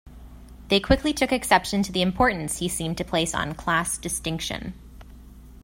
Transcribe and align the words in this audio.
They 0.69 0.79
quickly 0.79 1.13
took 1.13 1.31
exception 1.31 1.83
to 1.83 1.91
the 1.91 2.01
importance 2.01 2.57
he 2.57 2.67
seemed 2.67 2.97
to 2.97 3.03
place 3.05 3.35
on 3.35 3.53
class 3.53 3.99
distinction. 3.99 4.73